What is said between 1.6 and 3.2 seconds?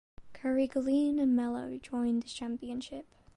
joined the championship.